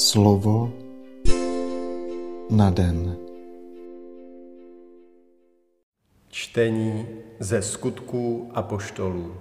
[0.00, 0.72] Slovo
[2.50, 3.16] na den.
[6.28, 7.06] Čtení
[7.38, 9.36] ze skutků apoštolů.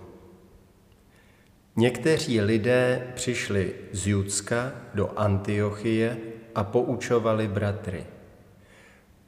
[1.76, 6.18] Někteří lidé přišli z Judska do Antiochie
[6.56, 8.06] a poučovali bratry.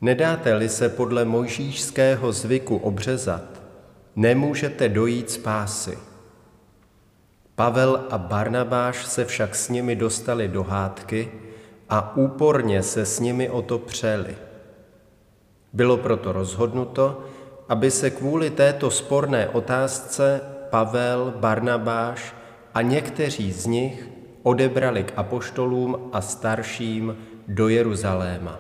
[0.02, 3.62] Nedáte-li se podle mojžíšského zvyku obřezat,
[4.16, 6.11] nemůžete dojít spásy.
[7.62, 11.32] Pavel a Barnabáš se však s nimi dostali do hádky
[11.90, 14.36] a úporně se s nimi o to přeli.
[15.74, 17.22] Bylo proto rozhodnuto,
[17.70, 22.36] aby se kvůli této sporné otázce Pavel, Barnabáš
[22.74, 24.10] a někteří z nich
[24.44, 28.60] odebrali k apoštolům a starším do Jeruzaléma.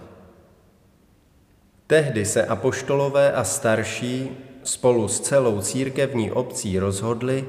[1.87, 7.45] Tehdy se apoštolové a starší spolu s celou církevní obcí rozhodli,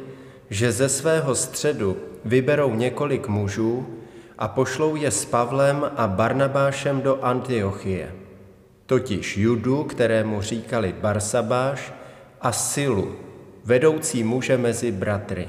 [0.53, 3.87] že ze svého středu vyberou několik mužů
[4.39, 8.15] a pošlou je s Pavlem a Barnabášem do Antiochie,
[8.87, 11.93] totiž Judu, kterému říkali Barsabáš,
[12.41, 13.17] a Silu,
[13.65, 15.49] vedoucí muže mezi bratry.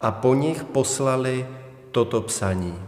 [0.00, 1.46] A po nich poslali
[1.90, 2.78] toto psaní.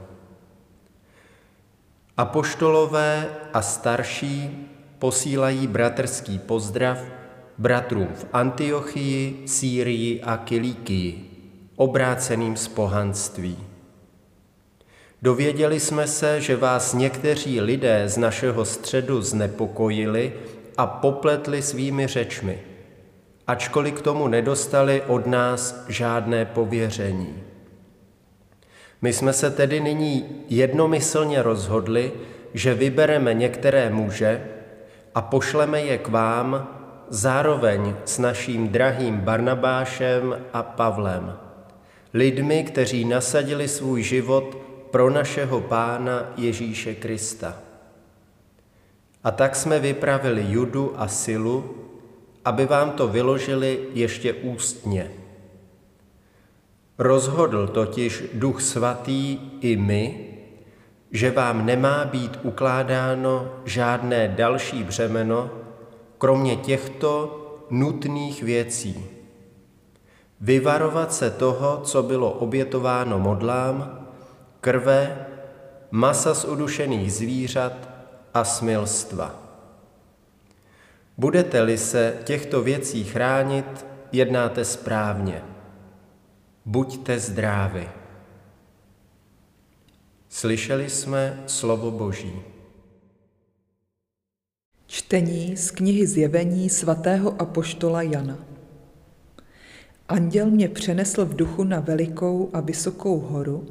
[2.16, 4.68] Apoštolové a starší
[4.98, 7.19] posílají bratrský pozdrav
[7.60, 11.30] bratrům v Antiochii, Sýrii a Kilíkii,
[11.76, 13.58] obráceným z pohanství.
[15.22, 20.32] Dověděli jsme se, že vás někteří lidé z našeho středu znepokojili
[20.76, 22.58] a popletli svými řečmi,
[23.46, 27.42] ačkoliv k tomu nedostali od nás žádné pověření.
[29.02, 32.12] My jsme se tedy nyní jednomyslně rozhodli,
[32.54, 34.44] že vybereme některé muže
[35.14, 36.79] a pošleme je k vám
[37.10, 41.36] zároveň s naším drahým Barnabášem a Pavlem,
[42.14, 44.58] lidmi, kteří nasadili svůj život
[44.90, 47.58] pro našeho Pána Ježíše Krista.
[49.24, 51.74] A tak jsme vypravili Judu a Silu,
[52.44, 55.10] aby vám to vyložili ještě ústně.
[56.98, 60.26] Rozhodl totiž Duch Svatý i my,
[61.10, 65.59] že vám nemá být ukládáno žádné další břemeno,
[66.20, 67.36] kromě těchto
[67.70, 69.06] nutných věcí.
[70.40, 74.06] Vyvarovat se toho, co bylo obětováno modlám,
[74.60, 75.26] krve,
[75.90, 77.88] masa z udušených zvířat
[78.34, 79.34] a smilstva.
[81.18, 85.42] Budete-li se těchto věcí chránit, jednáte správně.
[86.64, 87.88] Buďte zdraví.
[90.28, 92.59] Slyšeli jsme slovo Boží.
[95.10, 98.38] Čtení z knihy Zjevení svatého apoštola Jana.
[100.08, 103.66] Anděl mě přenesl v duchu na velikou a vysokou horu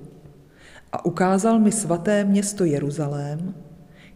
[0.92, 3.56] a ukázal mi svaté město Jeruzalém,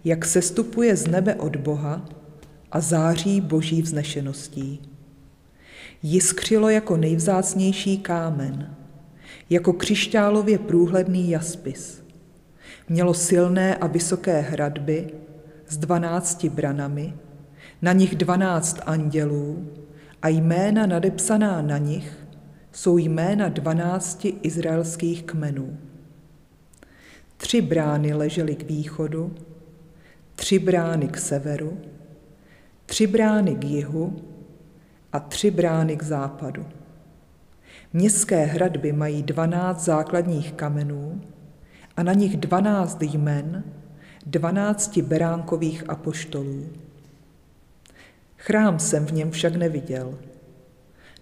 [0.06, 2.06] jak sestupuje z nebe od Boha
[2.72, 4.82] a září boží vznešeností.
[6.02, 8.76] Jiskřilo jako nejvzácnější kámen,
[9.50, 12.04] jako křišťálově průhledný jaspis.
[12.90, 15.23] Mělo silné a vysoké hradby,
[15.74, 17.14] s dvanácti branami,
[17.82, 19.68] na nich dvanáct andělů
[20.22, 22.28] a jména nadepsaná na nich
[22.72, 25.78] jsou jména dvanácti izraelských kmenů.
[27.38, 29.36] Tři brány ležely k východu,
[30.36, 31.78] tři brány k severu,
[32.86, 34.22] tři brány k jihu
[35.14, 36.66] a tři brány k západu.
[37.94, 41.22] Městské hradby mají dvanáct základních kamenů
[41.98, 43.64] a na nich dvanáct jmen,
[44.26, 46.70] dvanácti beránkových apoštolů.
[48.38, 50.20] Chrám jsem v něm však neviděl,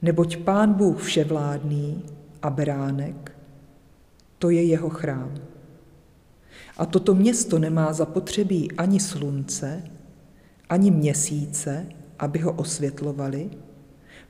[0.01, 2.03] neboť Pán Bůh vševládný
[2.41, 3.31] a beránek,
[4.37, 5.33] to je jeho chrám.
[6.77, 9.83] A toto město nemá zapotřebí ani slunce,
[10.69, 11.85] ani měsíce,
[12.19, 13.49] aby ho osvětlovali,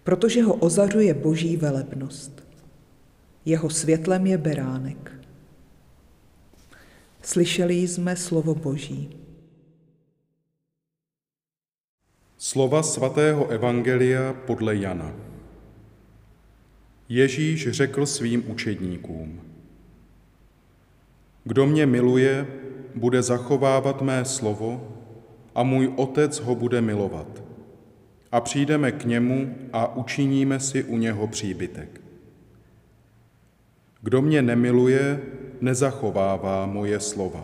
[0.03, 2.43] protože ho ozařuje boží velebnost.
[3.45, 5.20] Jeho světlem je beránek.
[7.21, 9.09] Slyšeli jsme slovo Boží.
[12.37, 15.13] Slova svatého Evangelia podle Jana.
[17.09, 19.41] Ježíš řekl svým učedníkům,
[21.43, 22.47] kdo mě miluje,
[22.95, 24.97] bude zachovávat mé slovo
[25.55, 27.43] a můj otec ho bude milovat.
[28.31, 32.01] A přijdeme k němu a učiníme si u něho příbytek.
[34.01, 35.21] Kdo mě nemiluje,
[35.61, 37.43] nezachovává moje slova.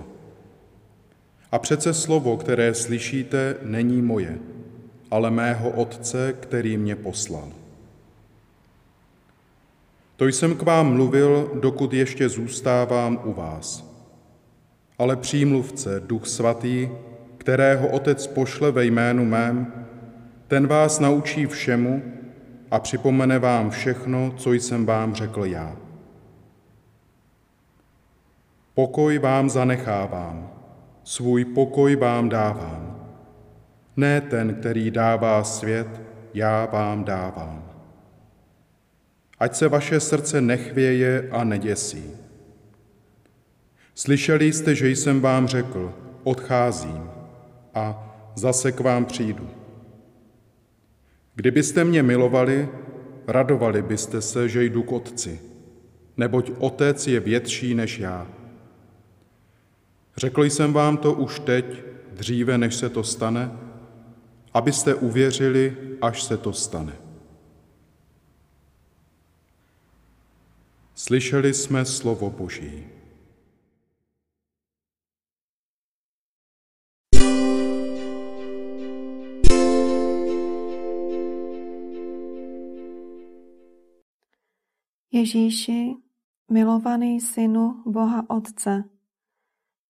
[1.51, 4.37] A přece slovo, které slyšíte, není moje,
[5.11, 7.51] ale mého Otce, který mě poslal.
[10.15, 13.87] To jsem k vám mluvil, dokud ještě zůstávám u vás.
[14.99, 16.89] ale přímluvce, Duch Svatý,
[17.37, 19.85] kterého Otec pošle ve jménu mém,
[20.47, 22.03] ten vás naučí všemu
[22.71, 25.86] a připomene vám všechno, co jsem vám řekl já.
[28.77, 30.49] Pokoj vám zanechávám,
[31.03, 33.09] svůj pokoj vám dávám.
[33.95, 35.87] Ne ten, který dává svět,
[36.33, 37.71] já vám dávám.
[39.39, 42.03] Ať se vaše srdce nechvěje a neděsí.
[43.95, 45.93] Slyšeli jste, že jsem vám řekl,
[46.23, 47.09] odcházím
[47.73, 49.49] a zase k vám přijdu.
[51.35, 52.69] Kdybyste mě milovali,
[53.27, 55.39] radovali byste se, že jdu k Otci,
[56.17, 58.27] neboť Otec je větší než já.
[60.17, 61.65] Řekl jsem vám to už teď,
[62.11, 63.51] dříve než se to stane,
[64.53, 66.93] abyste uvěřili, až se to stane.
[70.95, 72.87] Slyšeli jsme slovo Boží.
[85.11, 85.95] Ježíši,
[86.51, 88.96] milovaný synu Boha Otce,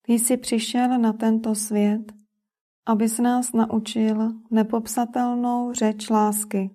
[0.08, 2.14] ty jsi přišel na tento svět,
[2.86, 6.70] abys nás naučil nepopsatelnou řeč lásky.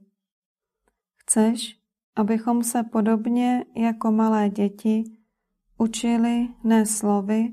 [1.16, 1.78] Chceš,
[2.16, 5.04] abychom se podobně jako malé děti
[5.78, 7.52] učili ne slovy,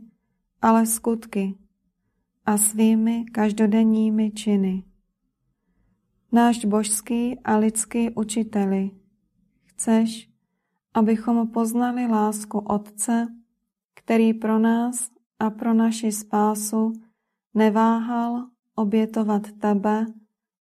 [0.61, 1.57] ale skutky
[2.45, 4.83] a svými každodenními činy.
[6.31, 8.91] Náš božský a lidský učiteli,
[9.65, 10.29] chceš,
[10.93, 13.27] abychom poznali lásku Otce,
[13.93, 16.93] který pro nás a pro naši spásu
[17.53, 20.05] neváhal obětovat tebe,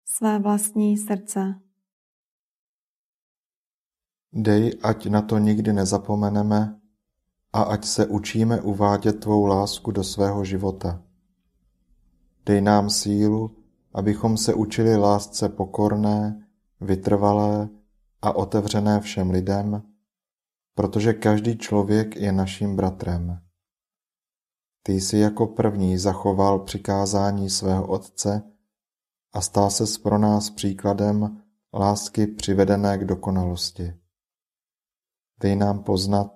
[0.05, 1.55] své vlastní srdce.
[4.33, 6.79] Dej, ať na to nikdy nezapomeneme
[7.53, 11.01] a ať se učíme uvádět tvou lásku do svého života.
[12.45, 13.57] Dej nám sílu,
[13.93, 16.47] abychom se učili lásce pokorné,
[16.81, 17.69] vytrvalé
[18.21, 19.83] a otevřené všem lidem,
[20.75, 23.44] protože každý člověk je naším bratrem.
[24.87, 28.43] Ty jsi jako první zachoval přikázání svého Otce
[29.33, 31.41] a stal ses pro nás příkladem
[31.73, 33.93] lásky přivedené k dokonalosti.
[35.39, 36.31] Dej nám poznat,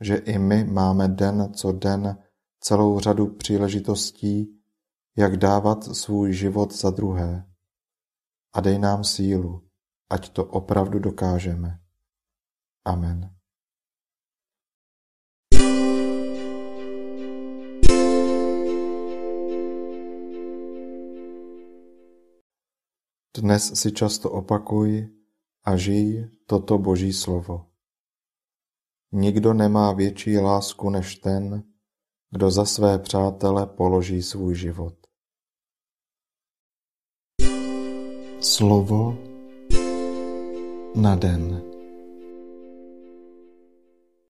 [0.00, 2.18] že i my máme den co den
[2.60, 4.60] celou řadu příležitostí,
[5.16, 7.46] jak dávat svůj život za druhé.
[8.52, 9.62] A dej nám sílu,
[10.10, 11.78] ať to opravdu dokážeme.
[12.84, 13.41] Amen.
[23.32, 25.08] Dnes si často opakuj
[25.64, 27.72] a žij toto Boží slovo.
[29.12, 31.64] Nikdo nemá větší lásku než ten,
[32.30, 34.94] kdo za své přátele položí svůj život.
[38.40, 39.18] Slovo
[40.94, 41.71] na den.